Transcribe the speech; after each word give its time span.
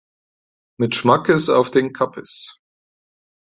Mit 0.79 0.95
Schmackes 0.95 1.49
auf 1.49 1.69
den 1.69 1.93
Kappes. 1.93 2.57